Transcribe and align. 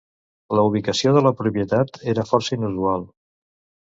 La 0.59 0.61
ubicació 0.69 1.11
de 1.17 1.21
la 1.27 1.31
propietat 1.41 1.99
era 2.15 2.25
força 2.31 2.57
inusual. 2.57 3.05